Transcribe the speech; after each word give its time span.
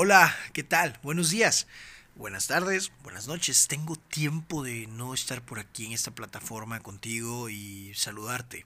Hola, 0.00 0.32
¿qué 0.52 0.62
tal? 0.62 0.96
Buenos 1.02 1.30
días, 1.30 1.66
buenas 2.14 2.46
tardes, 2.46 2.92
buenas 3.02 3.26
noches. 3.26 3.66
Tengo 3.66 3.96
tiempo 3.96 4.62
de 4.62 4.86
no 4.86 5.12
estar 5.12 5.42
por 5.42 5.58
aquí 5.58 5.86
en 5.86 5.92
esta 5.92 6.12
plataforma 6.12 6.78
contigo 6.78 7.48
y 7.48 7.92
saludarte. 7.96 8.64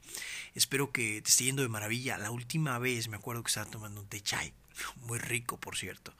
Espero 0.55 0.93
que 0.93 1.23
te 1.23 1.31
esté 1.31 1.45
yendo 1.45 1.63
de 1.63 1.71
maravilla. 1.71 2.19
La 2.19 2.31
última 2.31 2.79
vez 2.79 3.09
me 3.09 3.17
acuerdo 3.17 3.43
que 3.43 3.49
estaba 3.49 3.71
tomando 3.71 4.03
un 4.03 4.09
té 4.09 4.21
chai, 4.21 4.53
muy 5.07 5.19
rico 5.19 5.59
por 5.59 5.79
cierto. 5.79 6.13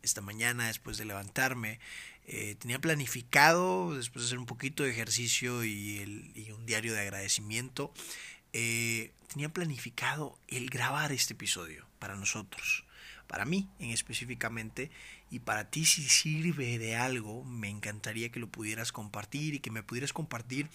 Esta 0.00 0.22
mañana, 0.22 0.68
después 0.68 0.96
de 0.96 1.04
levantarme, 1.04 1.78
eh, 2.26 2.56
tenía 2.58 2.78
planificado, 2.78 3.94
después 3.94 4.22
de 4.22 4.28
hacer 4.28 4.38
un 4.38 4.46
poquito 4.46 4.82
de 4.82 4.92
ejercicio 4.92 5.62
y, 5.62 5.98
el, 5.98 6.54
un 6.54 6.64
diario 6.64 6.94
de 6.94 7.02
agradecimiento, 7.02 7.92
eh, 8.54 9.12
tenía 9.30 9.50
planificado 9.50 10.38
el 10.48 10.70
grabar 10.70 11.12
este 11.12 11.34
episodio 11.34 11.86
para 11.98 12.16
nosotros 12.16 12.86
para 13.26 13.44
mí 13.44 13.68
en 13.78 13.90
específicamente 13.90 14.90
y 15.30 15.40
para 15.40 15.70
ti 15.70 15.84
si 15.84 16.02
sirve 16.02 16.78
de 16.78 16.96
algo, 16.96 17.44
me 17.44 17.68
encantaría 17.68 18.30
que 18.30 18.40
lo 18.40 18.48
pudieras 18.48 18.92
compartir 18.92 19.54
y 19.54 19.60
que 19.60 19.70
me 19.70 19.82
pudieras 19.82 20.12
compartir 20.12 20.68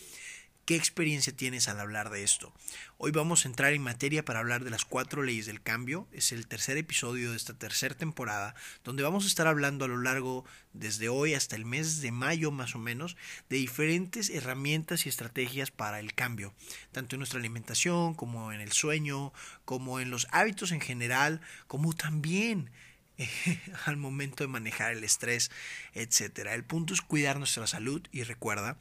¿Qué 0.70 0.76
experiencia 0.76 1.36
tienes 1.36 1.68
al 1.68 1.80
hablar 1.80 2.12
de 2.12 2.22
esto? 2.22 2.54
Hoy 3.00 3.10
vamos 3.10 3.44
a 3.44 3.48
entrar 3.48 3.74
en 3.74 3.82
materia 3.82 4.24
para 4.24 4.38
hablar 4.38 4.64
de 4.64 4.70
las 4.70 4.86
cuatro 4.86 5.24
leyes 5.24 5.48
del 5.48 5.64
cambio. 5.64 6.08
Es 6.12 6.32
el 6.32 6.46
tercer 6.46 6.78
episodio 6.78 7.32
de 7.32 7.38
esta 7.38 7.56
tercera 7.56 7.96
temporada, 7.96 8.54
donde 8.84 9.02
vamos 9.02 9.24
a 9.24 9.30
estar 9.30 9.48
hablando 9.48 9.86
a 9.86 9.88
lo 9.88 9.98
largo, 9.98 10.46
desde 10.74 11.10
hoy 11.10 11.34
hasta 11.34 11.56
el 11.56 11.66
mes 11.66 12.02
de 12.02 12.12
mayo 12.12 12.52
más 12.52 12.76
o 12.76 12.78
menos, 12.78 13.18
de 13.50 13.58
diferentes 13.58 14.30
herramientas 14.30 15.08
y 15.08 15.10
estrategias 15.10 15.72
para 15.72 16.00
el 16.00 16.14
cambio, 16.14 16.54
tanto 16.92 17.16
en 17.16 17.22
nuestra 17.22 17.40
alimentación 17.40 18.14
como 18.14 18.54
en 18.54 18.62
el 18.62 18.72
sueño, 18.72 19.34
como 19.66 20.00
en 20.00 20.12
los 20.12 20.28
hábitos 20.30 20.72
en 20.72 20.82
general, 20.82 21.42
como 21.66 21.94
también 21.94 22.70
al 23.86 23.98
momento 23.98 24.44
de 24.44 24.50
manejar 24.50 24.92
el 24.92 25.04
estrés, 25.04 25.50
etcétera. 25.96 26.54
El 26.54 26.64
punto 26.64 26.94
es 26.94 27.02
cuidar 27.02 27.40
nuestra 27.40 27.66
salud 27.66 28.04
y 28.12 28.22
recuerda 28.22 28.78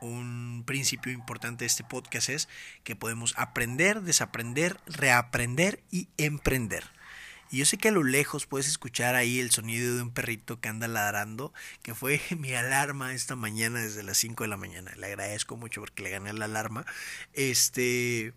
un 0.00 0.62
principio 0.66 1.12
importante 1.12 1.64
de 1.64 1.66
este 1.66 1.84
podcast 1.84 2.28
es 2.28 2.48
que 2.84 2.96
podemos 2.96 3.34
aprender, 3.36 4.02
desaprender, 4.02 4.78
reaprender 4.86 5.80
y 5.90 6.08
emprender. 6.16 6.84
Y 7.50 7.58
yo 7.58 7.64
sé 7.64 7.78
que 7.78 7.88
a 7.88 7.92
lo 7.92 8.04
lejos 8.04 8.46
puedes 8.46 8.68
escuchar 8.68 9.14
ahí 9.14 9.40
el 9.40 9.50
sonido 9.50 9.96
de 9.96 10.02
un 10.02 10.10
perrito 10.10 10.60
que 10.60 10.68
anda 10.68 10.86
ladrando, 10.86 11.52
que 11.82 11.94
fue 11.94 12.20
mi 12.36 12.52
alarma 12.52 13.14
esta 13.14 13.36
mañana 13.36 13.80
desde 13.80 14.02
las 14.02 14.18
5 14.18 14.44
de 14.44 14.48
la 14.48 14.56
mañana. 14.56 14.92
Le 14.96 15.06
agradezco 15.06 15.56
mucho 15.56 15.80
porque 15.80 16.02
le 16.02 16.10
gané 16.10 16.32
la 16.32 16.44
alarma. 16.44 16.84
Este, 17.32 18.34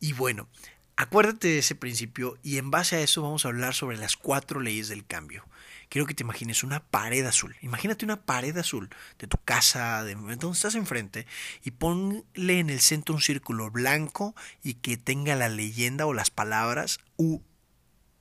y 0.00 0.12
bueno, 0.12 0.48
acuérdate 0.96 1.48
de 1.48 1.58
ese 1.58 1.74
principio 1.74 2.38
y 2.42 2.58
en 2.58 2.70
base 2.70 2.96
a 2.96 3.00
eso 3.00 3.22
vamos 3.22 3.44
a 3.44 3.48
hablar 3.48 3.74
sobre 3.74 3.96
las 3.96 4.16
cuatro 4.16 4.60
leyes 4.60 4.88
del 4.88 5.06
cambio 5.06 5.44
quiero 5.92 6.06
que 6.06 6.14
te 6.14 6.22
imagines 6.22 6.64
una 6.64 6.82
pared 6.82 7.22
azul. 7.26 7.54
Imagínate 7.60 8.06
una 8.06 8.24
pared 8.24 8.56
azul 8.56 8.88
de 9.18 9.26
tu 9.26 9.36
casa, 9.36 10.02
de 10.04 10.14
donde 10.14 10.50
estás 10.52 10.74
enfrente, 10.74 11.26
y 11.64 11.72
ponle 11.72 12.60
en 12.60 12.70
el 12.70 12.80
centro 12.80 13.14
un 13.14 13.20
círculo 13.20 13.70
blanco 13.70 14.34
y 14.62 14.74
que 14.74 14.96
tenga 14.96 15.36
la 15.36 15.50
leyenda 15.50 16.06
o 16.06 16.14
las 16.14 16.30
palabras 16.30 16.98
U, 17.18 17.42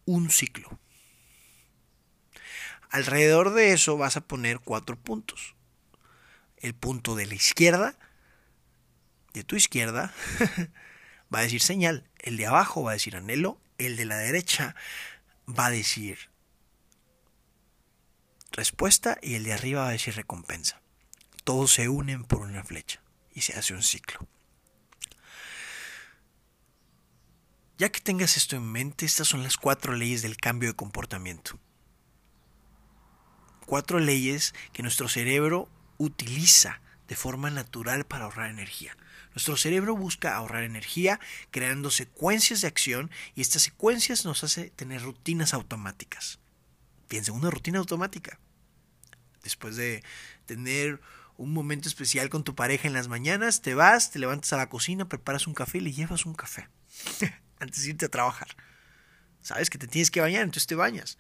un 0.04 0.30
ciclo. 0.32 0.82
Alrededor 2.90 3.54
de 3.54 3.72
eso 3.72 3.96
vas 3.96 4.18
a 4.18 4.28
poner 4.28 4.60
cuatro 4.60 4.98
puntos. 5.00 5.56
El 6.58 6.76
punto 6.76 7.16
de 7.16 7.26
la 7.26 7.36
izquierda, 7.36 7.98
de 9.34 9.46
tu 9.46 9.56
izquierda, 9.56 10.14
va 11.34 11.40
a 11.40 11.44
decir 11.44 11.62
señal. 11.62 12.10
El 12.22 12.38
de 12.38 12.46
abajo 12.46 12.84
va 12.84 12.92
a 12.92 12.94
decir 12.94 13.16
anhelo. 13.16 13.60
El 13.78 13.98
de 13.98 14.06
la 14.06 14.18
derecha 14.18 14.76
va 15.48 15.68
a 15.68 15.72
decir 15.72 16.30
respuesta 18.52 19.18
y 19.22 19.36
el 19.36 19.44
de 19.44 19.54
arriba 19.54 19.82
va 19.82 19.90
a 19.90 19.94
decir 19.94 20.16
recompensa. 20.16 20.82
Todos 21.44 21.74
se 21.74 21.90
unen 21.90 22.24
por 22.24 22.42
una 22.42 22.64
flecha 22.64 23.02
y 23.34 23.42
se 23.42 23.58
hace 23.58 23.74
un 23.74 23.82
ciclo. 23.82 24.28
Ya 27.78 27.90
que 27.92 28.00
tengas 28.00 28.38
esto 28.38 28.56
en 28.56 28.72
mente, 28.72 29.08
estas 29.08 29.28
son 29.28 29.42
las 29.42 29.58
cuatro 29.58 29.94
leyes 29.94 30.22
del 30.22 30.38
cambio 30.38 30.70
de 30.70 30.76
comportamiento. 30.76 31.58
Cuatro 33.66 34.00
leyes 34.00 34.54
que 34.74 34.84
nuestro 34.84 35.08
cerebro 35.08 35.68
utiliza 35.98 36.82
de 37.12 37.18
forma 37.18 37.50
natural 37.50 38.06
para 38.06 38.24
ahorrar 38.24 38.50
energía. 38.50 38.96
Nuestro 39.36 39.58
cerebro 39.58 39.98
busca 39.98 40.34
ahorrar 40.34 40.64
energía 40.64 41.20
creando 41.52 41.92
secuencias 41.92 42.62
de 42.62 42.70
acción 42.70 43.12
y 43.36 43.42
estas 43.42 43.64
secuencias 43.64 44.24
nos 44.24 44.46
hace 44.46 44.70
tener 44.70 45.02
rutinas 45.02 45.54
automáticas. 45.54 46.40
Piensa 47.10 47.34
en 47.34 47.40
una 47.40 47.50
rutina 47.50 47.80
automática. 47.80 48.40
Después 49.44 49.76
de 49.76 50.06
tener 50.46 51.02
un 51.36 51.52
momento 51.52 51.90
especial 51.90 52.30
con 52.30 52.46
tu 52.46 52.56
pareja 52.56 52.88
en 52.88 52.94
las 52.94 53.10
mañanas, 53.10 53.62
te 53.62 53.74
vas, 53.74 54.12
te 54.12 54.20
levantas 54.20 54.54
a 54.54 54.58
la 54.58 54.70
cocina, 54.70 55.10
preparas 55.10 55.48
un 55.48 55.54
café 55.54 55.80
y 55.80 55.82
le 55.82 55.92
llevas 55.92 56.26
un 56.26 56.34
café 56.34 56.70
antes 57.60 57.84
de 57.84 57.90
irte 57.90 58.06
a 58.06 58.10
trabajar. 58.10 58.56
Sabes 59.42 59.70
que 59.70 59.78
te 59.78 59.88
tienes 59.88 60.12
que 60.12 60.22
bañar, 60.22 60.44
entonces 60.44 60.66
te 60.68 60.76
bañas. 60.76 61.18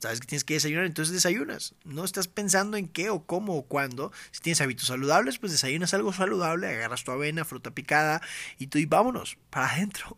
Sabes 0.00 0.18
que 0.18 0.26
tienes 0.26 0.44
que 0.44 0.54
desayunar, 0.54 0.86
entonces 0.86 1.12
desayunas. 1.12 1.74
No 1.84 2.04
estás 2.04 2.26
pensando 2.26 2.78
en 2.78 2.88
qué 2.88 3.10
o 3.10 3.26
cómo 3.26 3.54
o 3.54 3.66
cuándo. 3.66 4.12
Si 4.30 4.40
tienes 4.40 4.62
hábitos 4.62 4.86
saludables, 4.86 5.38
pues 5.38 5.52
desayunas 5.52 5.92
algo 5.92 6.14
saludable, 6.14 6.68
agarras 6.68 7.04
tu 7.04 7.10
avena, 7.10 7.44
fruta 7.44 7.70
picada 7.72 8.22
y 8.58 8.68
tú 8.68 8.78
y 8.78 8.86
vámonos 8.86 9.36
para 9.50 9.74
adentro. 9.74 10.16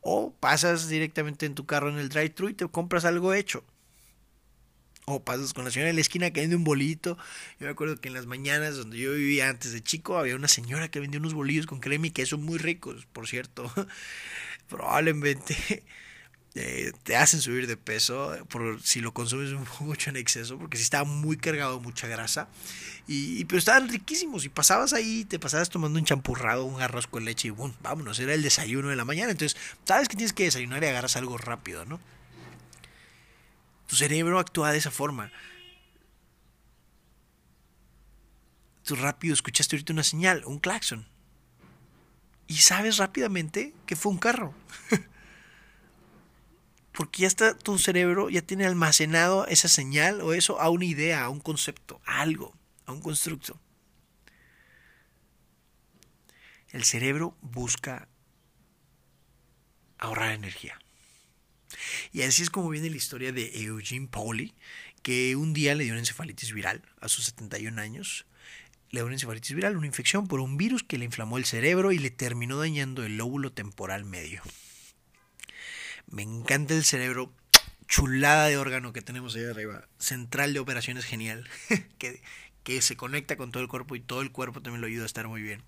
O 0.00 0.32
pasas 0.34 0.88
directamente 0.88 1.46
en 1.46 1.54
tu 1.54 1.64
carro 1.64 1.90
en 1.90 1.98
el 1.98 2.08
drive-thru 2.08 2.48
y 2.48 2.54
te 2.54 2.66
compras 2.66 3.04
algo 3.04 3.34
hecho. 3.34 3.62
O 5.04 5.22
pasas 5.22 5.54
con 5.54 5.64
la 5.64 5.70
señora 5.70 5.90
en 5.90 5.96
la 5.96 6.02
esquina 6.02 6.32
que 6.32 6.40
vende 6.40 6.56
un 6.56 6.64
bolito. 6.64 7.16
Yo 7.60 7.66
me 7.66 7.72
acuerdo 7.72 8.00
que 8.00 8.08
en 8.08 8.14
las 8.14 8.26
mañanas 8.26 8.76
donde 8.76 8.98
yo 8.98 9.12
vivía 9.12 9.48
antes 9.48 9.72
de 9.72 9.80
chico 9.80 10.18
había 10.18 10.34
una 10.34 10.48
señora 10.48 10.90
que 10.90 10.98
vendía 10.98 11.20
unos 11.20 11.34
bolillos 11.34 11.66
con 11.66 11.78
crema 11.78 12.08
y 12.08 12.10
queso 12.10 12.36
muy 12.36 12.58
ricos, 12.58 13.06
por 13.12 13.28
cierto. 13.28 13.72
Probablemente 14.68 15.84
te 16.52 17.16
hacen 17.16 17.40
subir 17.40 17.66
de 17.66 17.78
peso 17.78 18.36
por 18.50 18.82
si 18.82 19.00
lo 19.00 19.14
consumes 19.14 19.52
mucho 19.80 20.10
en 20.10 20.16
exceso, 20.16 20.58
porque 20.58 20.76
si 20.76 20.82
estaba 20.82 21.04
muy 21.04 21.36
cargado, 21.36 21.80
mucha 21.80 22.06
grasa. 22.06 22.48
Y, 23.06 23.44
pero 23.46 23.58
estaban 23.58 23.88
riquísimos. 23.88 24.44
Y 24.44 24.48
pasabas 24.48 24.92
ahí, 24.92 25.24
te 25.24 25.38
pasabas 25.38 25.70
tomando 25.70 25.98
un 25.98 26.04
champurrado, 26.04 26.64
un 26.64 26.80
arroz 26.82 27.06
con 27.06 27.24
leche 27.24 27.48
y 27.48 27.50
boom, 27.50 27.74
vámonos, 27.80 28.18
era 28.20 28.34
el 28.34 28.42
desayuno 28.42 28.88
de 28.88 28.96
la 28.96 29.04
mañana. 29.04 29.30
Entonces, 29.30 29.58
sabes 29.84 30.08
que 30.08 30.16
tienes 30.16 30.32
que 30.32 30.44
desayunar 30.44 30.82
y 30.82 30.86
agarras 30.86 31.16
algo 31.16 31.38
rápido, 31.38 31.84
¿no? 31.86 32.00
Tu 33.86 33.96
cerebro 33.96 34.38
actúa 34.38 34.72
de 34.72 34.78
esa 34.78 34.90
forma. 34.90 35.32
Tú 38.84 38.94
rápido 38.96 39.32
escuchaste 39.32 39.76
ahorita 39.76 39.92
una 39.92 40.02
señal, 40.02 40.44
un 40.44 40.58
claxon. 40.58 41.06
Y 42.46 42.56
sabes 42.56 42.98
rápidamente 42.98 43.74
que 43.86 43.96
fue 43.96 44.12
un 44.12 44.18
carro. 44.18 44.54
Porque 46.92 47.22
ya 47.22 47.28
está 47.28 47.56
tu 47.56 47.78
cerebro, 47.78 48.28
ya 48.28 48.42
tiene 48.42 48.66
almacenado 48.66 49.46
esa 49.46 49.68
señal 49.68 50.20
o 50.20 50.34
eso 50.34 50.60
a 50.60 50.68
una 50.68 50.84
idea, 50.84 51.24
a 51.24 51.30
un 51.30 51.40
concepto, 51.40 52.00
a 52.04 52.20
algo, 52.20 52.54
a 52.84 52.92
un 52.92 53.00
constructo. 53.00 53.58
El 56.70 56.84
cerebro 56.84 57.36
busca 57.40 58.08
ahorrar 59.98 60.32
energía. 60.32 60.78
Y 62.12 62.22
así 62.22 62.42
es 62.42 62.50
como 62.50 62.68
viene 62.68 62.90
la 62.90 62.96
historia 62.96 63.32
de 63.32 63.62
Eugene 63.62 64.08
Pauli, 64.08 64.54
que 65.02 65.36
un 65.36 65.52
día 65.52 65.74
le 65.74 65.84
dio 65.84 65.92
una 65.92 66.00
encefalitis 66.00 66.52
viral 66.52 66.82
a 67.00 67.08
sus 67.08 67.24
71 67.26 67.80
años. 67.80 68.26
Le 68.90 69.00
dio 69.00 69.06
una 69.06 69.14
encefalitis 69.14 69.54
viral, 69.54 69.76
una 69.76 69.86
infección 69.86 70.28
por 70.28 70.40
un 70.40 70.56
virus 70.56 70.82
que 70.82 70.98
le 70.98 71.04
inflamó 71.04 71.38
el 71.38 71.44
cerebro 71.44 71.92
y 71.92 71.98
le 71.98 72.10
terminó 72.10 72.58
dañando 72.58 73.04
el 73.04 73.16
lóbulo 73.16 73.52
temporal 73.52 74.04
medio. 74.04 74.42
Me 76.10 76.22
encanta 76.22 76.74
el 76.74 76.84
cerebro, 76.84 77.32
chulada 77.88 78.46
de 78.46 78.56
órgano 78.56 78.92
que 78.92 79.02
tenemos 79.02 79.34
ahí 79.34 79.44
arriba, 79.44 79.86
central 79.98 80.52
de 80.54 80.60
operaciones 80.60 81.04
genial, 81.04 81.48
que, 81.98 82.22
que 82.62 82.82
se 82.82 82.96
conecta 82.96 83.36
con 83.36 83.52
todo 83.52 83.62
el 83.62 83.68
cuerpo 83.68 83.96
y 83.96 84.00
todo 84.00 84.22
el 84.22 84.32
cuerpo 84.32 84.62
también 84.62 84.80
lo 84.80 84.86
ayuda 84.86 85.04
a 85.04 85.06
estar 85.06 85.28
muy 85.28 85.42
bien. 85.42 85.62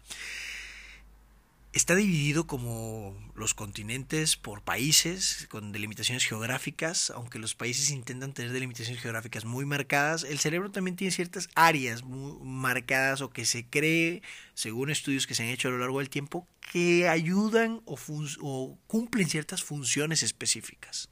Está 1.75 1.97
dividido 1.97 2.47
como 2.47 3.17
los 3.35 3.53
continentes 3.53 4.37
por 4.37 4.63
países 4.63 5.49
con 5.51 5.73
delimitaciones 5.73 6.25
geográficas, 6.25 7.11
aunque 7.11 7.41
los 7.41 7.57
países 7.57 7.91
intentan 7.91 8.33
tener 8.33 8.53
delimitaciones 8.53 9.03
geográficas 9.03 9.45
muy 9.45 9.67
marcadas, 9.67 10.23
el 10.23 10.39
cerebro 10.39 10.71
también 10.71 10.95
tiene 10.95 11.11
ciertas 11.11 11.49
áreas 11.57 12.05
muy 12.05 12.39
marcadas 12.45 13.23
o 13.23 13.31
que 13.31 13.45
se 13.45 13.67
cree, 13.67 14.23
según 14.55 14.89
estudios 14.89 15.27
que 15.27 15.35
se 15.35 15.43
han 15.43 15.49
hecho 15.49 15.67
a 15.67 15.73
lo 15.73 15.79
largo 15.79 15.99
del 15.99 16.11
tiempo, 16.11 16.47
que 16.73 17.09
ayudan 17.09 17.83
o, 17.87 17.99
o 18.41 18.79
cumplen 18.87 19.29
ciertas 19.29 19.65
funciones 19.65 20.23
específicas. 20.23 21.09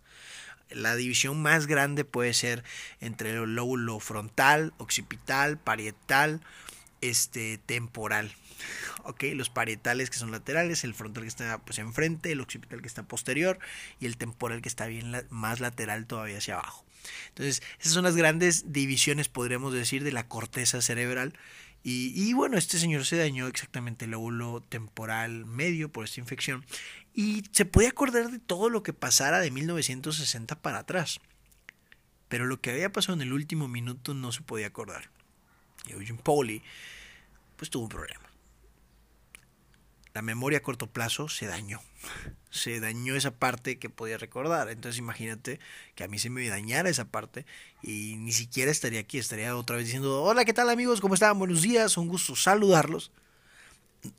La 0.71 0.95
división 0.95 1.43
más 1.43 1.67
grande 1.67 2.05
puede 2.05 2.35
ser 2.35 2.63
entre 3.01 3.33
el 3.33 3.57
lóbulo 3.57 3.99
frontal, 3.99 4.75
occipital, 4.79 5.59
parietal, 5.59 6.41
este 7.01 7.59
temporal. 7.59 8.33
Ok, 9.05 9.25
los 9.35 9.51
parietales 9.51 10.11
que 10.11 10.17
son 10.17 10.31
laterales, 10.31 10.85
el 10.85 10.95
frontal 10.95 11.25
que 11.25 11.29
está 11.29 11.59
pues 11.59 11.79
enfrente, 11.79 12.33
el 12.33 12.41
occipital 12.41 12.81
que 12.81 12.89
está 12.89 13.03
posterior 13.03 13.59
y 14.01 14.07
el 14.07 14.17
temporal 14.17 14.63
que 14.63 14.69
está 14.69 14.87
bien 14.87 15.13
más 15.31 15.61
lateral 15.61 16.07
todavía 16.07 16.39
hacia 16.39 16.55
abajo. 16.55 16.85
Entonces, 17.29 17.63
esas 17.81 17.93
son 17.93 18.05
las 18.05 18.17
grandes 18.17 18.73
divisiones, 18.73 19.29
podríamos 19.29 19.75
decir, 19.75 20.05
de 20.05 20.13
la 20.13 20.29
corteza 20.29 20.81
cerebral. 20.83 21.35
Y, 21.83 22.13
y 22.15 22.33
bueno, 22.33 22.59
este 22.59 22.79
señor 22.79 23.05
se 23.05 23.17
dañó 23.17 23.49
exactamente 23.49 24.05
el 24.05 24.13
lóbulo 24.13 24.63
temporal 24.69 25.47
medio 25.47 25.91
por 25.91 26.05
esta 26.05 26.21
infección 26.21 26.65
y 27.15 27.43
se 27.53 27.65
podía 27.65 27.89
acordar 27.89 28.31
de 28.31 28.39
todo 28.39 28.71
lo 28.71 28.83
que 28.83 28.93
pasara 28.93 29.41
de 29.41 29.51
1960 29.51 30.63
para 30.63 30.79
atrás. 30.79 31.21
Pero 32.29 32.47
lo 32.47 32.61
que 32.61 32.71
había 32.71 32.93
pasado 32.93 33.15
en 33.15 33.23
el 33.23 33.33
último 33.33 33.69
minuto 33.69 34.15
no 34.15 34.33
se 34.33 34.41
podía 34.43 34.69
acordar. 34.69 35.11
Eugene 35.89 36.21
Pauli, 36.23 36.63
pues 37.57 37.71
tuvo 37.71 37.85
un 37.85 37.89
problema. 37.91 38.32
La 40.15 40.23
memoria 40.23 40.59
a 40.59 40.63
corto 40.63 40.87
plazo 40.87 41.29
se 41.29 41.47
dañó. 41.47 41.81
Se 42.51 42.81
dañó 42.81 43.17
esa 43.17 43.31
parte 43.31 43.79
que 43.79 43.89
podía 43.89 44.19
recordar. 44.19 44.69
Entonces 44.69 44.99
imagínate 44.99 45.59
que 45.95 46.05
a 46.05 46.09
mí 46.09 46.19
se 46.19 46.31
me 46.31 46.47
dañara 46.49 46.91
esa 46.91 47.07
parte 47.07 47.47
y 47.83 48.17
ni 48.17 48.33
siquiera 48.33 48.71
estaría 48.71 49.01
aquí. 49.01 49.19
Estaría 49.19 49.57
otra 49.57 49.77
vez 49.77 49.87
diciendo, 49.87 50.23
hola, 50.23 50.45
¿qué 50.45 50.53
tal 50.53 50.69
amigos? 50.69 51.01
¿Cómo 51.01 51.15
están? 51.15 51.39
Buenos 51.39 51.63
días, 51.63 51.97
un 51.97 52.09
gusto 52.09 52.37
saludarlos. 52.37 53.11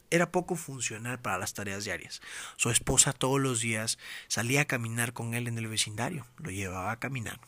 Era 0.09 0.31
poco 0.31 0.55
funcional 0.55 1.19
para 1.19 1.37
las 1.37 1.53
tareas 1.53 1.83
diarias. 1.83 2.21
Su 2.55 2.69
esposa 2.69 3.13
todos 3.13 3.39
los 3.39 3.59
días 3.59 3.99
salía 4.27 4.61
a 4.61 4.65
caminar 4.65 5.13
con 5.13 5.33
él 5.33 5.47
en 5.47 5.57
el 5.57 5.67
vecindario. 5.67 6.25
Lo 6.37 6.51
llevaba 6.51 6.91
a 6.91 6.99
caminar. 6.99 7.39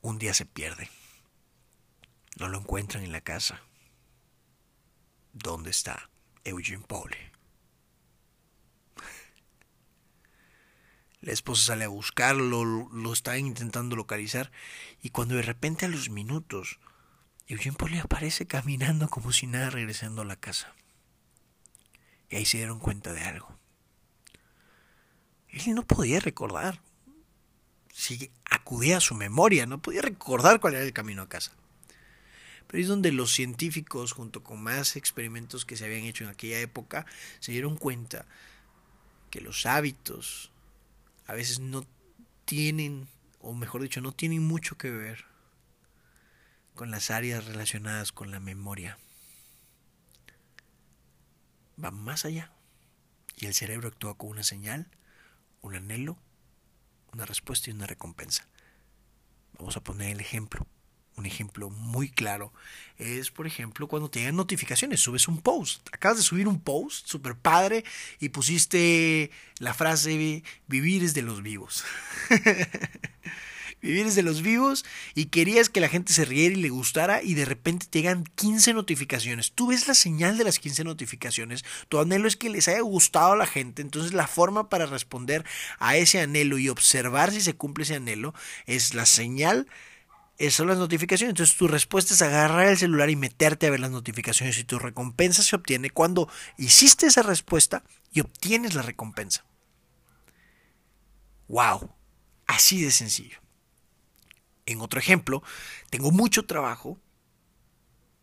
Un 0.00 0.18
día 0.18 0.34
se 0.34 0.46
pierde 0.46 0.90
no 2.38 2.48
lo 2.48 2.58
encuentran 2.58 3.04
en 3.04 3.12
la 3.12 3.20
casa. 3.20 3.60
¿Dónde 5.32 5.70
está 5.70 6.11
Eugene 6.44 6.84
Pauli? 6.86 7.16
La 11.20 11.32
esposa 11.32 11.66
sale 11.66 11.84
a 11.84 11.88
buscarlo, 11.88 12.64
lo 12.64 13.12
está 13.12 13.38
intentando 13.38 13.94
localizar 13.94 14.50
y 15.02 15.10
cuando 15.10 15.36
de 15.36 15.42
repente 15.42 15.86
a 15.86 15.88
los 15.88 16.10
minutos 16.10 16.80
Eugene 17.46 17.76
Pauli 17.76 17.98
aparece 17.98 18.46
caminando 18.46 19.08
como 19.08 19.32
si 19.32 19.46
nada 19.46 19.70
regresando 19.70 20.22
a 20.22 20.24
la 20.24 20.36
casa. 20.36 20.74
Y 22.28 22.36
ahí 22.36 22.44
se 22.44 22.56
dieron 22.56 22.80
cuenta 22.80 23.12
de 23.12 23.22
algo. 23.22 23.58
Él 25.48 25.74
no 25.74 25.86
podía 25.86 26.18
recordar. 26.18 26.80
Si 27.92 28.32
acudía 28.46 28.96
a 28.96 29.00
su 29.00 29.14
memoria, 29.14 29.66
no 29.66 29.82
podía 29.82 30.00
recordar 30.00 30.60
cuál 30.60 30.74
era 30.74 30.82
el 30.82 30.94
camino 30.94 31.22
a 31.22 31.28
casa. 31.28 31.52
Pero 32.72 32.82
es 32.82 32.88
donde 32.88 33.12
los 33.12 33.34
científicos, 33.34 34.12
junto 34.12 34.42
con 34.42 34.62
más 34.62 34.96
experimentos 34.96 35.66
que 35.66 35.76
se 35.76 35.84
habían 35.84 36.04
hecho 36.04 36.24
en 36.24 36.30
aquella 36.30 36.58
época, 36.58 37.04
se 37.38 37.52
dieron 37.52 37.76
cuenta 37.76 38.24
que 39.28 39.42
los 39.42 39.66
hábitos 39.66 40.50
a 41.26 41.34
veces 41.34 41.60
no 41.60 41.86
tienen, 42.46 43.08
o 43.42 43.52
mejor 43.52 43.82
dicho, 43.82 44.00
no 44.00 44.12
tienen 44.12 44.42
mucho 44.42 44.78
que 44.78 44.90
ver 44.90 45.26
con 46.74 46.90
las 46.90 47.10
áreas 47.10 47.44
relacionadas 47.44 48.10
con 48.10 48.30
la 48.30 48.40
memoria. 48.40 48.96
Van 51.76 51.94
más 51.94 52.24
allá. 52.24 52.52
Y 53.36 53.44
el 53.44 53.52
cerebro 53.52 53.88
actúa 53.88 54.16
como 54.16 54.30
una 54.30 54.44
señal, 54.44 54.88
un 55.60 55.74
anhelo, 55.74 56.16
una 57.12 57.26
respuesta 57.26 57.68
y 57.68 57.74
una 57.74 57.86
recompensa. 57.86 58.48
Vamos 59.58 59.76
a 59.76 59.84
poner 59.84 60.12
el 60.12 60.20
ejemplo. 60.20 60.66
Un 61.16 61.26
ejemplo 61.26 61.68
muy 61.68 62.08
claro 62.08 62.52
es, 62.96 63.30
por 63.30 63.46
ejemplo, 63.46 63.86
cuando 63.86 64.10
te 64.10 64.20
llegan 64.20 64.36
notificaciones, 64.36 65.00
subes 65.00 65.28
un 65.28 65.40
post. 65.40 65.86
Acabas 65.92 66.18
de 66.18 66.24
subir 66.24 66.48
un 66.48 66.60
post 66.60 67.06
super 67.06 67.36
padre 67.36 67.84
y 68.18 68.30
pusiste 68.30 69.30
la 69.58 69.74
frase 69.74 70.42
vivir 70.68 71.04
es 71.04 71.14
de 71.14 71.22
los 71.22 71.42
vivos. 71.42 71.84
vivir 73.82 74.06
es 74.06 74.14
de 74.14 74.22
los 74.22 74.42
vivos 74.42 74.84
y 75.14 75.26
querías 75.26 75.68
que 75.68 75.80
la 75.80 75.88
gente 75.88 76.12
se 76.12 76.24
riera 76.24 76.56
y 76.56 76.62
le 76.62 76.70
gustara 76.70 77.22
y 77.22 77.34
de 77.34 77.44
repente 77.44 77.86
te 77.90 77.98
llegan 77.98 78.24
15 78.36 78.72
notificaciones. 78.72 79.52
Tú 79.52 79.66
ves 79.66 79.88
la 79.88 79.94
señal 79.94 80.38
de 80.38 80.44
las 80.44 80.58
15 80.58 80.84
notificaciones, 80.84 81.64
tu 81.88 81.98
anhelo 81.98 82.28
es 82.28 82.36
que 82.36 82.48
les 82.48 82.68
haya 82.68 82.80
gustado 82.80 83.32
a 83.32 83.36
la 83.36 83.46
gente, 83.46 83.82
entonces 83.82 84.14
la 84.14 84.28
forma 84.28 84.68
para 84.68 84.86
responder 84.86 85.44
a 85.78 85.96
ese 85.96 86.20
anhelo 86.20 86.58
y 86.58 86.68
observar 86.68 87.32
si 87.32 87.40
se 87.40 87.54
cumple 87.54 87.84
ese 87.84 87.96
anhelo 87.96 88.34
es 88.66 88.94
la 88.94 89.04
señal 89.04 89.66
son 90.50 90.66
las 90.66 90.78
notificaciones. 90.78 91.32
Entonces 91.32 91.56
tu 91.56 91.68
respuesta 91.68 92.14
es 92.14 92.22
agarrar 92.22 92.68
el 92.68 92.78
celular 92.78 93.10
y 93.10 93.16
meterte 93.16 93.66
a 93.66 93.70
ver 93.70 93.80
las 93.80 93.90
notificaciones 93.90 94.58
y 94.58 94.64
tu 94.64 94.78
recompensa 94.78 95.42
se 95.42 95.56
obtiene 95.56 95.90
cuando 95.90 96.28
hiciste 96.58 97.06
esa 97.06 97.22
respuesta 97.22 97.84
y 98.12 98.20
obtienes 98.20 98.74
la 98.74 98.82
recompensa. 98.82 99.44
¡Wow! 101.48 101.94
Así 102.46 102.82
de 102.82 102.90
sencillo. 102.90 103.38
En 104.66 104.80
otro 104.80 104.98
ejemplo, 105.00 105.42
tengo 105.90 106.10
mucho 106.10 106.44
trabajo. 106.44 106.98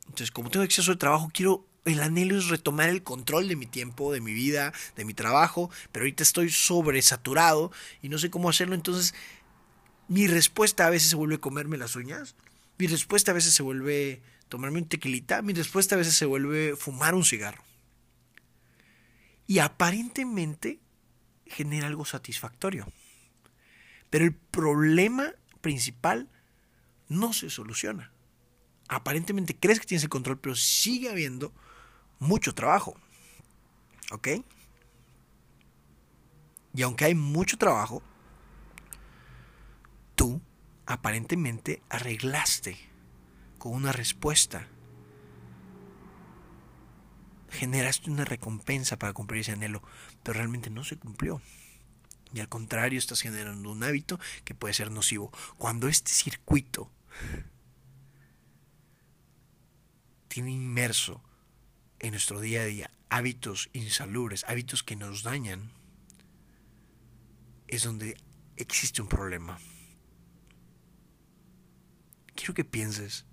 Entonces, 0.06 0.32
como 0.32 0.50
tengo 0.50 0.64
exceso 0.64 0.92
de 0.92 0.98
trabajo, 0.98 1.30
quiero 1.34 1.70
el 1.86 2.02
anhelo 2.02 2.38
es 2.38 2.48
retomar 2.48 2.90
el 2.90 3.04
control 3.04 3.48
de 3.48 3.56
mi 3.56 3.66
tiempo, 3.66 4.12
de 4.12 4.22
mi 4.22 4.34
vida, 4.34 4.74
de 4.96 5.06
mi 5.06 5.14
trabajo, 5.14 5.70
pero 5.92 6.04
ahorita 6.04 6.24
estoy 6.24 6.50
sobresaturado 6.50 7.72
y 8.02 8.10
no 8.10 8.18
sé 8.18 8.30
cómo 8.30 8.50
hacerlo, 8.50 8.76
entonces 8.76 9.14
mi 10.10 10.26
respuesta 10.26 10.88
a 10.88 10.90
veces 10.90 11.10
se 11.10 11.16
vuelve 11.16 11.40
comerme 11.40 11.78
las 11.78 11.96
uñas. 11.96 12.36
Mi 12.80 12.88
respuesta 12.88 13.30
a 13.30 13.36
veces 13.36 13.54
se 13.54 13.62
vuelve 13.62 14.24
tomarme 14.50 14.80
un 14.80 14.88
tequilita. 14.88 15.44
Mi 15.44 15.54
respuesta 15.54 15.94
a 15.94 16.00
veces 16.00 16.16
se 16.16 16.26
vuelve 16.26 16.76
fumar 16.76 17.14
un 17.14 17.24
cigarro. 17.24 17.64
Y 19.46 19.60
aparentemente 19.60 20.80
genera 21.46 21.86
algo 21.86 22.06
satisfactorio. 22.06 22.92
Pero 24.10 24.26
el 24.26 24.34
problema 24.34 25.32
principal 25.62 26.28
no 27.08 27.32
se 27.32 27.52
soluciona. 27.52 28.12
Aparentemente 28.88 29.56
crees 29.56 29.80
que 29.80 29.86
tienes 29.86 30.04
el 30.04 30.10
control, 30.10 30.40
pero 30.40 30.56
sigue 30.56 31.12
habiendo 31.12 31.54
mucho 32.18 32.56
trabajo. 32.56 33.00
¿Ok? 34.12 34.30
Y 36.74 36.82
aunque 36.82 37.06
hay 37.06 37.14
mucho 37.14 37.60
trabajo, 37.60 38.02
tú 40.20 40.42
aparentemente 40.86 41.82
arreglaste 41.88 42.78
con 43.58 43.72
una 43.72 43.94
respuesta. 43.94 44.68
Generaste 47.52 48.12
una 48.12 48.26
recompensa 48.26 49.00
para 49.00 49.14
cumplir 49.14 49.40
ese 49.40 49.54
anhelo, 49.54 49.82
pero 50.22 50.38
realmente 50.38 50.70
no 50.70 50.84
se 50.84 50.98
cumplió. 50.98 51.42
Y 52.34 52.42
al 52.42 52.50
contrario, 52.50 53.00
estás 53.00 53.22
generando 53.22 53.72
un 53.72 53.82
hábito 53.82 54.20
que 54.44 54.54
puede 54.54 54.74
ser 54.74 54.92
nocivo. 54.92 55.32
Cuando 55.58 55.88
este 55.88 56.12
circuito 56.12 56.92
tiene 60.28 60.52
inmerso 60.52 61.24
en 62.00 62.12
nuestro 62.12 62.42
día 62.42 62.64
a 62.64 62.66
día 62.66 62.92
hábitos 63.10 63.70
insalubres, 63.72 64.44
hábitos 64.50 64.84
que 64.84 64.98
nos 64.98 65.24
dañan, 65.24 65.72
es 67.70 67.84
donde 67.84 68.18
existe 68.58 69.02
un 69.02 69.08
problema 69.08 69.58
quiero 72.40 72.54
que 72.54 72.64
pienses 72.64 73.26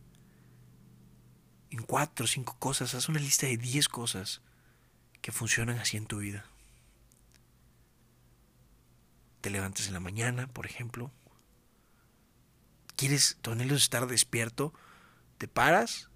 en 1.70 1.82
cuatro 1.82 2.24
o 2.24 2.26
cinco 2.26 2.56
cosas, 2.58 2.94
haz 2.94 3.08
una 3.08 3.20
lista 3.20 3.46
de 3.46 3.56
diez 3.56 3.88
cosas 3.88 4.42
que 5.22 5.30
funcionan 5.30 5.78
así 5.78 5.96
en 5.96 6.06
tu 6.06 6.18
vida. 6.18 6.44
Te 9.42 9.50
levantas 9.50 9.86
en 9.86 9.92
la 9.92 10.00
mañana, 10.00 10.48
por 10.48 10.66
ejemplo. 10.66 11.12
¿Quieres, 12.96 13.38
tu 13.42 13.52
estar 13.52 14.08
despierto? 14.08 14.74
Te 15.38 15.46
paras 15.46 16.10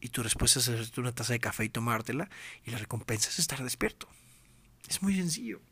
y 0.00 0.10
tu 0.10 0.22
respuesta 0.22 0.58
es 0.58 0.68
hacerte 0.68 1.00
una 1.00 1.12
taza 1.12 1.32
de 1.32 1.40
café 1.40 1.64
y 1.64 1.70
tomártela 1.70 2.28
y 2.64 2.70
la 2.70 2.78
recompensa 2.78 3.30
es 3.30 3.38
estar 3.38 3.62
despierto. 3.62 4.08
Es 4.88 5.00
muy 5.00 5.16
sencillo. 5.16 5.62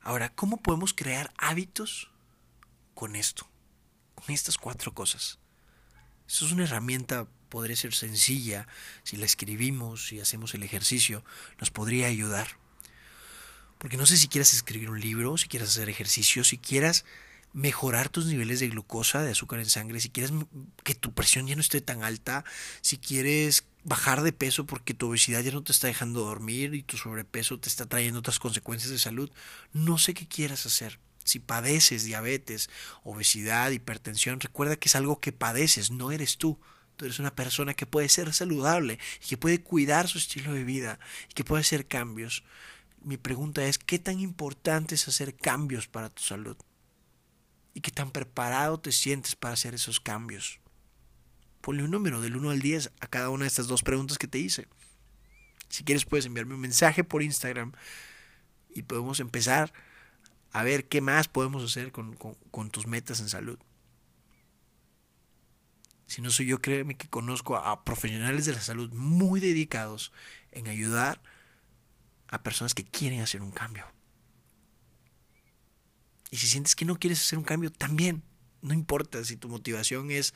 Ahora, 0.00 0.28
¿cómo 0.28 0.62
podemos 0.62 0.94
crear 0.94 1.32
hábitos 1.36 2.12
con 2.94 3.16
esto? 3.16 3.48
Estas 4.28 4.58
cuatro 4.58 4.92
cosas. 4.92 5.38
Eso 6.26 6.46
es 6.46 6.52
una 6.52 6.64
herramienta, 6.64 7.26
podría 7.48 7.76
ser 7.76 7.94
sencilla, 7.94 8.66
si 9.02 9.16
la 9.16 9.26
escribimos, 9.26 10.08
si 10.08 10.20
hacemos 10.20 10.54
el 10.54 10.62
ejercicio, 10.62 11.24
nos 11.60 11.70
podría 11.70 12.06
ayudar. 12.06 12.58
Porque 13.78 13.96
no 13.96 14.06
sé 14.06 14.16
si 14.16 14.28
quieras 14.28 14.54
escribir 14.54 14.90
un 14.90 15.00
libro, 15.00 15.36
si 15.36 15.48
quieres 15.48 15.68
hacer 15.68 15.88
ejercicio, 15.88 16.42
si 16.44 16.56
quieras 16.56 17.04
mejorar 17.52 18.08
tus 18.08 18.26
niveles 18.26 18.58
de 18.60 18.68
glucosa, 18.68 19.22
de 19.22 19.30
azúcar 19.30 19.60
en 19.60 19.70
sangre, 19.70 20.00
si 20.00 20.08
quieres 20.08 20.32
que 20.82 20.94
tu 20.94 21.12
presión 21.14 21.46
ya 21.46 21.54
no 21.54 21.60
esté 21.60 21.80
tan 21.80 22.02
alta, 22.02 22.44
si 22.80 22.98
quieres 22.98 23.64
bajar 23.84 24.22
de 24.22 24.32
peso 24.32 24.66
porque 24.66 24.94
tu 24.94 25.08
obesidad 25.08 25.42
ya 25.42 25.52
no 25.52 25.62
te 25.62 25.70
está 25.70 25.86
dejando 25.86 26.24
dormir 26.24 26.74
y 26.74 26.82
tu 26.82 26.96
sobrepeso 26.96 27.60
te 27.60 27.68
está 27.68 27.86
trayendo 27.86 28.18
otras 28.18 28.38
consecuencias 28.38 28.90
de 28.90 28.98
salud, 28.98 29.30
no 29.72 29.98
sé 29.98 30.14
qué 30.14 30.26
quieras 30.26 30.66
hacer. 30.66 30.98
Si 31.24 31.40
padeces 31.40 32.04
diabetes, 32.04 32.70
obesidad, 33.02 33.70
hipertensión, 33.70 34.40
recuerda 34.40 34.76
que 34.76 34.88
es 34.88 34.94
algo 34.94 35.20
que 35.20 35.32
padeces, 35.32 35.90
no 35.90 36.12
eres 36.12 36.36
tú. 36.38 36.60
Tú 36.96 37.06
eres 37.06 37.18
una 37.18 37.34
persona 37.34 37.74
que 37.74 37.86
puede 37.86 38.08
ser 38.08 38.32
saludable 38.32 38.98
y 39.24 39.28
que 39.28 39.36
puede 39.36 39.62
cuidar 39.62 40.06
su 40.06 40.18
estilo 40.18 40.52
de 40.52 40.64
vida 40.64 41.00
y 41.28 41.34
que 41.34 41.42
puede 41.42 41.62
hacer 41.62 41.86
cambios. 41.86 42.44
Mi 43.02 43.16
pregunta 43.16 43.64
es, 43.64 43.78
¿qué 43.78 43.98
tan 43.98 44.20
importante 44.20 44.94
es 44.94 45.08
hacer 45.08 45.34
cambios 45.34 45.88
para 45.88 46.10
tu 46.10 46.22
salud? 46.22 46.56
¿Y 47.72 47.80
qué 47.80 47.90
tan 47.90 48.12
preparado 48.12 48.78
te 48.78 48.92
sientes 48.92 49.34
para 49.34 49.54
hacer 49.54 49.74
esos 49.74 49.98
cambios? 49.98 50.60
Ponle 51.60 51.82
un 51.82 51.90
número 51.90 52.20
del 52.20 52.36
1 52.36 52.50
al 52.50 52.60
10 52.60 52.92
a 53.00 53.06
cada 53.08 53.30
una 53.30 53.44
de 53.44 53.48
estas 53.48 53.66
dos 53.66 53.82
preguntas 53.82 54.18
que 54.18 54.28
te 54.28 54.38
hice. 54.38 54.68
Si 55.68 55.82
quieres 55.82 56.04
puedes 56.04 56.26
enviarme 56.26 56.54
un 56.54 56.60
mensaje 56.60 57.02
por 57.02 57.22
Instagram 57.22 57.72
y 58.74 58.82
podemos 58.82 59.18
empezar 59.18 59.72
a 60.54 60.62
ver 60.62 60.86
qué 60.86 61.00
más 61.00 61.26
podemos 61.26 61.64
hacer 61.64 61.90
con, 61.90 62.16
tus 62.70 62.86
metas 62.86 63.18
en 63.18 63.28
salud. 63.28 63.58
Si 66.06 66.22
no 66.22 66.30
soy 66.30 66.46
yo, 66.46 66.60
créeme 66.60 66.96
que 66.96 67.08
conozco 67.08 67.56
a 67.56 67.84
profesionales 67.84 68.46
de 68.46 68.52
la 68.52 68.60
salud 68.60 68.92
muy 68.92 69.40
dedicados 69.40 70.12
en 70.52 70.68
ayudar 70.68 71.20
a 72.28 72.44
personas 72.44 72.72
que 72.72 72.84
quieren 72.84 73.20
hacer 73.20 73.42
un 73.42 73.50
cambio. 73.50 73.84
Y 76.30 76.36
si 76.36 76.46
sientes 76.46 76.76
que 76.76 76.84
no 76.84 77.00
quieres 77.00 77.20
hacer 77.20 77.36
un 77.36 77.44
cambio, 77.44 77.72
también. 77.72 78.22
No 78.62 78.74
importa 78.74 79.24
si 79.24 79.36
tu 79.36 79.48
motivación 79.48 80.12
es, 80.12 80.34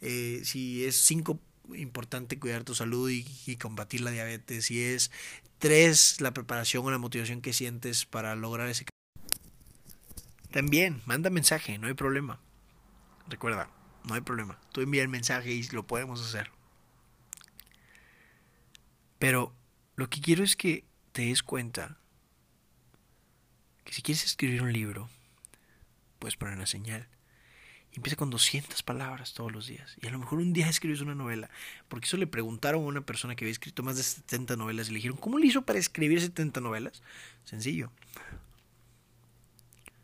eh, 0.00 0.40
si 0.44 0.84
es 0.84 0.96
cinco, 0.96 1.38
importante 1.74 2.40
cuidar 2.40 2.64
tu 2.64 2.74
salud 2.74 3.08
y, 3.08 3.24
y, 3.46 3.56
combatir 3.56 4.00
la 4.00 4.10
diabetes. 4.10 4.66
Si 4.66 4.82
es 4.82 5.12
tres, 5.60 6.20
la 6.20 6.34
preparación 6.34 6.84
o 6.84 6.90
la 6.90 6.98
motivación 6.98 7.40
que 7.40 7.52
sientes 7.52 8.04
para 8.04 8.34
lograr 8.34 8.68
ese. 8.68 8.89
También, 10.50 11.00
manda 11.06 11.30
mensaje, 11.30 11.78
no 11.78 11.86
hay 11.86 11.94
problema. 11.94 12.40
Recuerda, 13.28 13.70
no 14.04 14.14
hay 14.14 14.20
problema. 14.20 14.58
Tú 14.72 14.80
envía 14.80 15.02
el 15.02 15.08
mensaje 15.08 15.52
y 15.52 15.62
lo 15.68 15.86
podemos 15.86 16.20
hacer. 16.24 16.50
Pero 19.18 19.54
lo 19.96 20.08
que 20.10 20.20
quiero 20.20 20.42
es 20.42 20.56
que 20.56 20.84
te 21.12 21.22
des 21.22 21.42
cuenta 21.42 21.98
que 23.84 23.92
si 23.92 24.02
quieres 24.02 24.24
escribir 24.24 24.62
un 24.62 24.72
libro, 24.72 25.08
puedes 26.18 26.36
poner 26.36 26.54
una 26.54 26.66
señal. 26.66 27.06
Empieza 27.92 28.16
con 28.16 28.30
200 28.30 28.82
palabras 28.82 29.34
todos 29.34 29.52
los 29.52 29.66
días. 29.66 29.96
Y 30.00 30.06
a 30.06 30.10
lo 30.10 30.18
mejor 30.18 30.38
un 30.38 30.52
día 30.52 30.68
escribes 30.68 31.00
una 31.00 31.14
novela. 31.14 31.50
Porque 31.88 32.06
eso 32.06 32.16
le 32.16 32.26
preguntaron 32.26 32.82
a 32.82 32.86
una 32.86 33.00
persona 33.00 33.34
que 33.34 33.44
había 33.44 33.52
escrito 33.52 33.82
más 33.82 33.96
de 33.96 34.04
70 34.04 34.56
novelas 34.56 34.88
y 34.88 34.92
le 34.92 34.96
dijeron, 34.96 35.16
¿cómo 35.16 35.38
le 35.38 35.46
hizo 35.46 35.62
para 35.62 35.78
escribir 35.78 36.20
70 36.20 36.60
novelas? 36.60 37.02
Sencillo. 37.44 37.90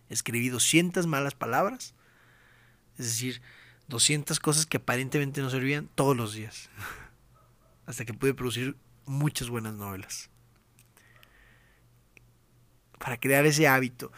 Escribí 0.09 0.49
200 0.49 1.07
malas 1.07 1.35
palabras. 1.35 1.95
Es 2.99 3.07
decir, 3.07 3.43
200 3.89 4.41
cosas 4.41 4.67
que 4.67 4.79
aparentemente 4.79 5.41
no 5.41 5.51
servían 5.51 5.89
todos 5.95 6.17
los 6.17 6.35
días. 6.35 6.71
Hasta 7.87 8.05
que 8.05 8.15
pude 8.15 8.35
producir 8.35 8.77
muchas 9.05 9.49
buenas 9.49 9.75
novelas. 9.75 10.31
Para 12.99 13.19
crear 13.19 13.47
ese 13.47 13.69
hábito, 13.69 14.11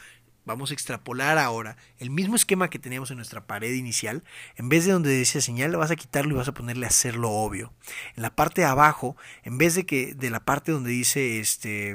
vamos 0.49 0.71
a 0.71 0.75
extrapolar 0.75 1.37
ahora 1.37 1.77
el 1.99 2.09
mismo 2.09 2.35
esquema 2.35 2.71
que 2.71 2.79
teníamos 2.79 3.11
en 3.11 3.17
nuestra 3.19 3.47
pared 3.47 3.75
inicial. 3.75 4.25
En 4.57 4.69
vez 4.69 4.87
de 4.87 4.93
donde 4.93 5.11
decía 5.11 5.41
señal, 5.41 5.77
vas 5.77 5.91
a 5.91 5.97
quitarlo 5.97 6.33
y 6.33 6.39
vas 6.39 6.49
a 6.49 6.55
ponerle 6.55 6.87
hacerlo 6.87 7.31
obvio. 7.31 7.75
En 8.17 8.23
la 8.23 8.35
parte 8.35 8.63
de 8.63 8.67
abajo, 8.67 9.17
en 9.43 9.59
vez 9.59 9.75
de 9.75 9.85
que 9.85 10.15
de 10.15 10.31
la 10.31 10.41
parte 10.41 10.73
donde 10.73 10.91
dice 10.91 11.39
este 11.41 11.91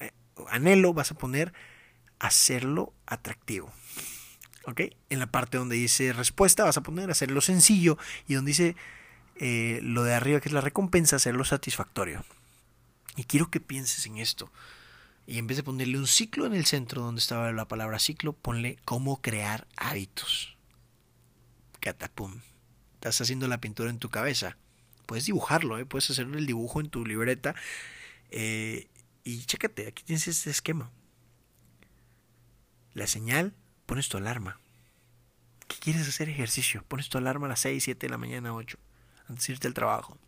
eh, 0.00 0.12
anhelo, 0.48 0.94
vas 0.94 1.10
a 1.10 1.16
poner 1.16 1.52
hacerlo 2.22 2.94
atractivo. 3.04 3.70
En 5.10 5.18
la 5.18 5.26
parte 5.26 5.58
donde 5.58 5.74
dice 5.74 6.12
respuesta 6.12 6.64
vas 6.64 6.76
a 6.76 6.82
poner 6.82 7.10
hacerlo 7.10 7.40
sencillo 7.40 7.98
y 8.28 8.34
donde 8.34 8.50
dice 8.50 8.76
eh, 9.34 9.80
lo 9.82 10.04
de 10.04 10.14
arriba 10.14 10.40
que 10.40 10.48
es 10.48 10.52
la 10.52 10.60
recompensa, 10.60 11.16
hacerlo 11.16 11.44
satisfactorio. 11.44 12.24
Y 13.16 13.24
quiero 13.24 13.50
que 13.50 13.60
pienses 13.60 14.06
en 14.06 14.18
esto. 14.18 14.50
Y 15.26 15.38
en 15.38 15.48
vez 15.48 15.56
de 15.56 15.64
ponerle 15.64 15.98
un 15.98 16.06
ciclo 16.06 16.46
en 16.46 16.54
el 16.54 16.64
centro 16.64 17.02
donde 17.02 17.18
estaba 17.18 17.50
la 17.52 17.66
palabra 17.66 17.98
ciclo, 17.98 18.32
ponle 18.32 18.78
cómo 18.84 19.20
crear 19.20 19.66
hábitos. 19.76 20.56
Catapum. 21.80 22.40
Estás 22.94 23.20
haciendo 23.20 23.48
la 23.48 23.60
pintura 23.60 23.90
en 23.90 23.98
tu 23.98 24.10
cabeza. 24.10 24.56
Puedes 25.06 25.26
dibujarlo, 25.26 25.76
¿eh? 25.78 25.84
puedes 25.84 26.08
hacer 26.10 26.26
el 26.26 26.46
dibujo 26.46 26.80
en 26.80 26.88
tu 26.88 27.04
libreta. 27.04 27.56
Eh, 28.30 28.88
y 29.24 29.44
chécate, 29.44 29.88
aquí 29.88 30.04
tienes 30.04 30.28
este 30.28 30.50
esquema. 30.50 30.90
La 32.94 33.06
señal 33.06 33.54
pones 33.86 34.08
tu 34.08 34.18
alarma. 34.18 34.58
¿Qué 35.68 35.76
quieres 35.78 36.08
hacer 36.08 36.28
ejercicio? 36.28 36.84
Pones 36.88 37.08
tu 37.08 37.18
alarma 37.18 37.46
a 37.46 37.50
las 37.50 37.60
6, 37.60 37.82
7 37.82 38.06
de 38.06 38.10
la 38.10 38.18
mañana, 38.18 38.54
8, 38.54 38.78
antes 39.28 39.46
de 39.46 39.52
irte 39.54 39.68
al 39.68 39.74
trabajo. 39.74 40.18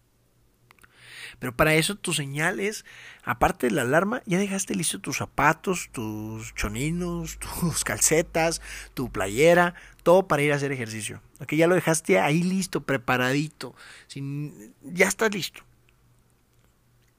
Pero 1.38 1.54
para 1.54 1.74
eso 1.74 1.96
tu 1.96 2.12
señal 2.12 2.60
es, 2.60 2.84
aparte 3.22 3.68
de 3.68 3.74
la 3.74 3.82
alarma, 3.82 4.22
ya 4.26 4.38
dejaste 4.38 4.74
listo 4.74 5.00
tus 5.00 5.18
zapatos, 5.18 5.90
tus 5.92 6.54
choninos, 6.54 7.38
tus 7.60 7.84
calcetas, 7.84 8.60
tu 8.94 9.10
playera, 9.10 9.74
todo 10.02 10.26
para 10.28 10.42
ir 10.42 10.52
a 10.52 10.56
hacer 10.56 10.72
ejercicio. 10.72 11.20
Ok, 11.40 11.54
ya 11.54 11.66
lo 11.66 11.74
dejaste 11.74 12.20
ahí 12.20 12.42
listo, 12.42 12.82
preparadito, 12.82 13.74
sin, 14.06 14.74
ya 14.82 15.08
estás 15.08 15.34
listo. 15.34 15.62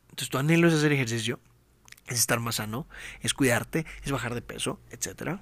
Entonces 0.09 0.29
tu 0.29 0.37
anhelo 0.37 0.67
es 0.67 0.73
hacer 0.73 0.93
ejercicio, 0.93 1.39
es 2.07 2.19
estar 2.19 2.39
más 2.39 2.55
sano, 2.55 2.87
es 3.21 3.33
cuidarte, 3.33 3.85
es 4.03 4.11
bajar 4.11 4.35
de 4.35 4.41
peso, 4.41 4.79
etcétera 4.91 5.41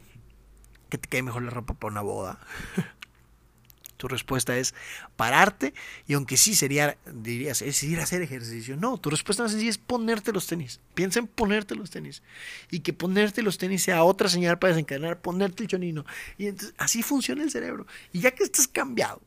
que 0.93 1.00
te 1.00 1.10
quede 1.10 1.24
mejor 1.24 1.41
la 1.41 1.50
ropa 1.50 1.74
para 1.74 1.91
una 1.91 2.01
boda. 2.01 2.39
tu 3.98 4.08
respuesta 4.08 4.55
es 4.55 4.75
pararte 5.15 5.74
y 6.05 6.13
aunque 6.13 6.38
sí 6.38 6.53
sería, 6.53 7.00
dirías, 7.12 7.63
es 7.63 7.82
ir 7.82 8.00
a 8.00 8.03
hacer 8.03 8.22
ejercicio. 8.22 8.77
No, 8.77 9.00
tu 9.00 9.10
respuesta 9.10 9.41
más 9.41 9.53
sencilla 9.53 9.72
es 9.72 9.79
ponerte 9.79 10.32
los 10.32 10.46
tenis. 10.46 10.82
Piensa 10.93 11.17
en 11.17 11.25
ponerte 11.25 11.74
los 11.74 11.89
tenis. 11.89 12.22
Y 12.70 12.82
que 12.82 12.93
ponerte 12.93 13.41
los 13.41 13.58
tenis 13.58 13.82
sea 13.82 14.03
otra 14.03 14.29
señal 14.29 14.60
para 14.60 14.74
desencadenar, 14.74 15.20
ponerte 15.20 15.63
el 15.63 15.70
chonino. 15.70 16.05
Y 16.38 16.46
entonces 16.46 16.75
así 16.77 17.01
funciona 17.01 17.41
el 17.41 17.50
cerebro. 17.50 17.88
Y 18.12 18.20
ya 18.20 18.29
que 18.29 18.43
estás 18.43 18.67
cambiado, 18.67 19.20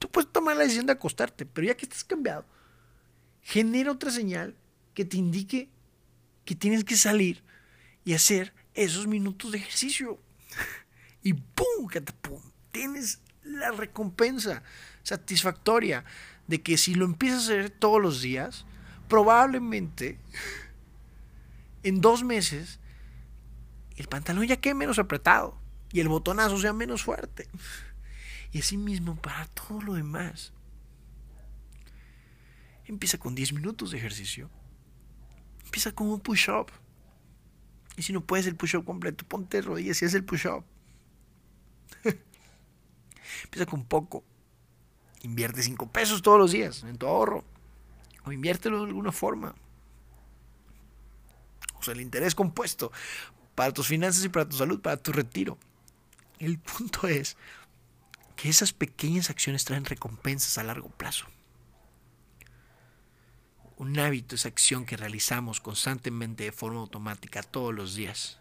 tú 0.00 0.10
puedes 0.10 0.32
tomar 0.32 0.56
la 0.56 0.64
decisión 0.64 0.86
de 0.86 0.92
acostarte, 0.94 1.46
pero 1.46 1.68
ya 1.68 1.76
que 1.76 1.84
estás 1.84 2.02
cambiado, 2.02 2.44
genera 3.42 3.92
otra 3.92 4.10
señal 4.10 4.56
que 4.92 5.04
te 5.04 5.18
indique 5.18 5.68
que 6.46 6.54
tienes 6.54 6.84
que 6.84 6.96
salir 6.96 7.44
y 8.06 8.14
hacer 8.14 8.54
esos 8.72 9.06
minutos 9.06 9.52
de 9.52 9.58
ejercicio 9.58 10.18
y 11.22 11.34
¡pum! 11.34 11.90
¡pum! 12.22 12.40
Tienes 12.72 13.20
la 13.42 13.72
recompensa 13.72 14.62
satisfactoria 15.02 16.04
de 16.46 16.62
que 16.62 16.78
si 16.78 16.94
lo 16.94 17.04
empiezas 17.04 17.40
a 17.40 17.42
hacer 17.42 17.70
todos 17.70 18.00
los 18.00 18.22
días, 18.22 18.64
probablemente 19.08 20.18
en 21.82 22.00
dos 22.00 22.24
meses 22.24 22.78
el 23.96 24.08
pantalón 24.08 24.46
ya 24.46 24.56
quede 24.56 24.74
menos 24.74 24.98
apretado 24.98 25.58
y 25.92 26.00
el 26.00 26.08
botonazo 26.08 26.58
sea 26.58 26.72
menos 26.72 27.02
fuerte. 27.02 27.48
Y 28.52 28.60
así 28.60 28.76
mismo 28.76 29.16
para 29.16 29.46
todo 29.46 29.80
lo 29.80 29.94
demás. 29.94 30.52
Empieza 32.84 33.18
con 33.18 33.34
10 33.34 33.52
minutos 33.54 33.90
de 33.90 33.98
ejercicio. 33.98 34.48
Empieza 35.66 35.92
con 35.92 36.08
un 36.08 36.20
push-up. 36.20 36.70
Y 37.96 38.02
si 38.02 38.12
no 38.12 38.20
puedes 38.22 38.46
el 38.46 38.56
push-up 38.56 38.84
completo, 38.84 39.26
ponte 39.26 39.60
rodillas 39.60 40.00
y 40.00 40.06
haz 40.06 40.14
el 40.14 40.24
push-up. 40.24 40.64
Empieza 43.44 43.66
con 43.66 43.84
poco. 43.84 44.24
Invierte 45.22 45.62
5 45.62 45.90
pesos 45.92 46.22
todos 46.22 46.38
los 46.38 46.52
días 46.52 46.82
en 46.84 46.96
tu 46.96 47.06
ahorro. 47.06 47.44
O 48.24 48.32
inviértelo 48.32 48.80
de 48.80 48.86
alguna 48.86 49.12
forma. 49.12 49.54
O 51.74 51.82
sea, 51.82 51.94
el 51.94 52.00
interés 52.00 52.34
compuesto 52.34 52.92
para 53.54 53.72
tus 53.72 53.86
finanzas 53.88 54.24
y 54.24 54.28
para 54.28 54.48
tu 54.48 54.56
salud, 54.56 54.80
para 54.80 54.96
tu 54.96 55.12
retiro. 55.12 55.58
El 56.38 56.58
punto 56.58 57.08
es 57.08 57.36
que 58.36 58.48
esas 58.48 58.72
pequeñas 58.72 59.30
acciones 59.30 59.64
traen 59.64 59.84
recompensas 59.84 60.58
a 60.58 60.64
largo 60.64 60.90
plazo. 60.90 61.26
Un 63.76 63.98
hábito 63.98 64.34
es 64.34 64.46
acción 64.46 64.86
que 64.86 64.96
realizamos 64.96 65.60
constantemente 65.60 66.44
de 66.44 66.52
forma 66.52 66.80
automática 66.80 67.42
todos 67.42 67.74
los 67.74 67.94
días. 67.94 68.40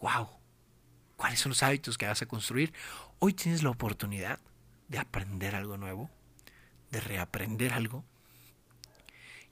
¡Wow! 0.00 0.42
cuáles 1.22 1.38
son 1.38 1.50
los 1.50 1.62
hábitos 1.62 1.98
que 1.98 2.08
vas 2.08 2.20
a 2.20 2.26
construir. 2.26 2.72
Hoy 3.20 3.32
tienes 3.32 3.62
la 3.62 3.70
oportunidad 3.70 4.40
de 4.88 4.98
aprender 4.98 5.54
algo 5.54 5.76
nuevo, 5.76 6.10
de 6.90 7.00
reaprender 7.00 7.72
algo 7.72 8.04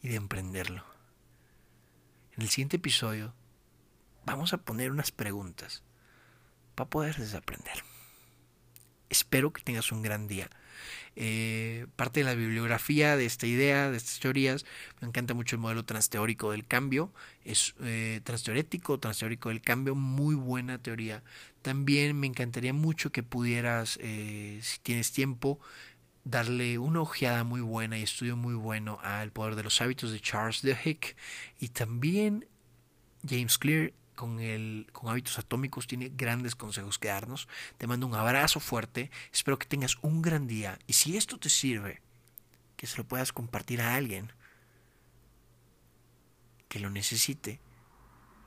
y 0.02 0.08
de 0.08 0.16
emprenderlo. 0.16 0.84
En 2.32 2.42
el 2.42 2.48
siguiente 2.48 2.78
episodio 2.78 3.34
vamos 4.24 4.52
a 4.52 4.58
poner 4.58 4.90
unas 4.90 5.12
preguntas 5.12 5.84
para 6.74 6.90
poder 6.90 7.14
desaprender. 7.14 7.84
Espero 9.10 9.52
que 9.52 9.62
tengas 9.62 9.92
un 9.92 10.02
gran 10.02 10.26
día. 10.26 10.48
Eh, 11.16 11.86
parte 11.96 12.20
de 12.20 12.24
la 12.24 12.34
bibliografía 12.34 13.16
de 13.16 13.26
esta 13.26 13.46
idea, 13.46 13.90
de 13.90 13.96
estas 13.96 14.20
teorías. 14.20 14.64
Me 15.00 15.08
encanta 15.08 15.34
mucho 15.34 15.56
el 15.56 15.60
modelo 15.60 15.84
transteórico 15.84 16.52
del 16.52 16.66
cambio. 16.66 17.12
Es 17.44 17.74
eh, 17.82 18.20
transteorético, 18.24 18.98
transteórico 18.98 19.48
del 19.48 19.60
cambio, 19.60 19.94
muy 19.94 20.34
buena 20.34 20.78
teoría. 20.78 21.22
También 21.62 22.18
me 22.18 22.26
encantaría 22.26 22.72
mucho 22.72 23.10
que 23.12 23.22
pudieras, 23.22 23.98
eh, 24.00 24.60
si 24.62 24.78
tienes 24.80 25.12
tiempo, 25.12 25.58
darle 26.24 26.78
una 26.78 27.00
ojeada 27.00 27.44
muy 27.44 27.60
buena 27.60 27.98
y 27.98 28.02
estudio 28.02 28.36
muy 28.36 28.54
bueno 28.54 28.98
a 29.02 29.22
El 29.22 29.32
poder 29.32 29.56
de 29.56 29.64
los 29.64 29.80
hábitos 29.80 30.12
de 30.12 30.20
Charles 30.20 30.62
Duhigg 30.62 31.16
y 31.58 31.68
también 31.68 32.46
James 33.28 33.58
Clear 33.58 33.92
con, 34.20 34.38
el, 34.38 34.86
con 34.92 35.08
hábitos 35.08 35.38
atómicos 35.38 35.86
tiene 35.86 36.12
grandes 36.14 36.54
consejos 36.54 36.98
que 36.98 37.08
darnos. 37.08 37.48
Te 37.78 37.86
mando 37.86 38.06
un 38.06 38.14
abrazo 38.14 38.60
fuerte, 38.60 39.10
espero 39.32 39.58
que 39.58 39.66
tengas 39.66 39.96
un 40.02 40.20
gran 40.20 40.46
día 40.46 40.78
y 40.86 40.92
si 40.92 41.16
esto 41.16 41.38
te 41.38 41.48
sirve, 41.48 42.02
que 42.76 42.86
se 42.86 42.98
lo 42.98 43.04
puedas 43.04 43.32
compartir 43.32 43.80
a 43.80 43.94
alguien 43.94 44.30
que 46.68 46.80
lo 46.80 46.90
necesite, 46.90 47.60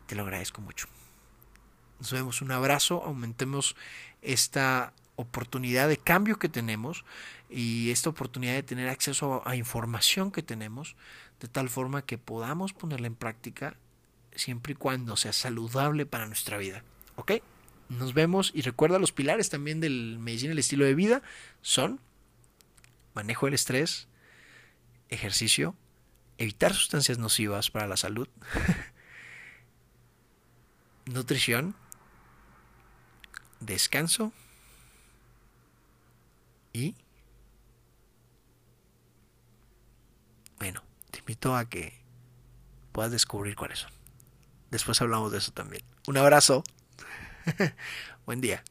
te 0.05 0.13
lo 0.13 0.21
agradezco 0.21 0.61
mucho. 0.61 0.85
Nos 1.99 2.11
vemos, 2.11 2.43
un 2.43 2.51
abrazo, 2.51 3.03
aumentemos 3.03 3.75
esta 4.21 4.93
oportunidad 5.15 5.87
de 5.87 5.97
cambio 5.97 6.37
que 6.37 6.49
tenemos 6.49 7.03
y 7.49 7.89
esta 7.89 8.11
oportunidad 8.11 8.53
de 8.53 8.61
tener 8.61 8.89
acceso 8.89 9.41
a 9.47 9.55
información 9.55 10.31
que 10.31 10.43
tenemos 10.43 10.95
de 11.39 11.47
tal 11.47 11.67
forma 11.67 12.05
que 12.05 12.19
podamos 12.19 12.73
ponerla 12.73 13.07
en 13.07 13.15
práctica 13.15 13.75
siempre 14.35 14.73
y 14.73 14.75
cuando 14.75 15.17
sea 15.17 15.33
saludable 15.33 16.05
para 16.05 16.27
nuestra 16.27 16.57
vida. 16.57 16.83
¿Ok? 17.15 17.33
Nos 17.89 18.13
vemos 18.13 18.51
y 18.53 18.61
recuerda 18.61 18.99
los 18.99 19.11
pilares 19.11 19.49
también 19.49 19.79
del 19.79 20.17
medicina 20.19 20.51
y 20.51 20.53
el 20.53 20.59
estilo 20.59 20.85
de 20.85 20.95
vida 20.95 21.21
son 21.61 21.99
manejo 23.13 23.45
del 23.45 23.53
estrés, 23.53 24.07
ejercicio, 25.09 25.75
evitar 26.37 26.73
sustancias 26.73 27.19
nocivas 27.19 27.69
para 27.69 27.87
la 27.87 27.97
salud, 27.97 28.27
nutrición, 31.05 31.75
descanso 33.59 34.31
y 36.71 36.95
bueno, 40.57 40.81
te 41.11 41.19
invito 41.19 41.55
a 41.55 41.69
que 41.69 42.01
puedas 42.91 43.11
descubrir 43.11 43.55
cuáles 43.55 43.79
son. 43.79 43.92
Después 44.73 44.99
hablamos 45.03 45.31
de 45.31 45.37
eso 45.37 45.51
también. 45.51 45.83
Un 46.07 46.17
abrazo. 46.17 46.63
Buen 48.25 48.41
día. 48.41 48.63